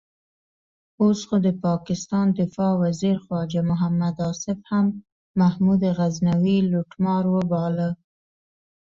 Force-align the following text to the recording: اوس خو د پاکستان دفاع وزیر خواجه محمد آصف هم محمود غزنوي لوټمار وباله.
اوس 1.01 1.19
خو 1.27 1.35
د 1.45 1.47
پاکستان 1.65 2.27
دفاع 2.41 2.73
وزیر 2.83 3.17
خواجه 3.25 3.61
محمد 3.71 4.15
آصف 4.29 4.59
هم 4.71 4.85
محمود 5.39 5.81
غزنوي 5.97 6.57
لوټمار 6.71 7.23
وباله. 7.35 7.89